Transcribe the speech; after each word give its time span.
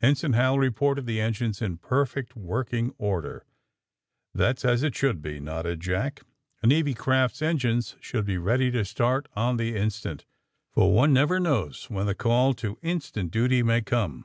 Ensign 0.00 0.34
Hal 0.34 0.60
reported 0.60 1.06
the 1.06 1.20
engines 1.20 1.60
in 1.60 1.76
perfect 1.76 2.36
working 2.36 2.94
order. 2.98 3.44
*^ 3.46 3.48
That's 4.32 4.64
as 4.64 4.84
it 4.84 4.94
should 4.94 5.20
be/' 5.20 5.40
nodded 5.42 5.80
Jack. 5.80 6.20
^^A 6.64 6.68
Navy 6.68 6.94
craft's 6.94 7.42
engines 7.42 7.96
should 8.00 8.24
be 8.24 8.38
ready 8.38 8.70
to 8.70 8.84
start 8.84 9.26
on 9.34 9.56
the 9.56 9.74
instant, 9.74 10.24
for 10.70 10.94
one 10.94 11.12
never 11.12 11.40
knows 11.40 11.90
when 11.90 12.06
the 12.06 12.14
call 12.14 12.54
to 12.54 12.78
instant 12.80 13.32
duty 13.32 13.64
may 13.64 13.80
come." 13.82 14.24